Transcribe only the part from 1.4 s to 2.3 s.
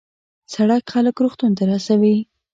ته رسوي.